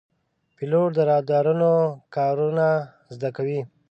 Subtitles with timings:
[0.55, 1.71] پیلوټ د رادارونو
[2.15, 2.67] کارونه
[3.15, 3.61] زده کوي.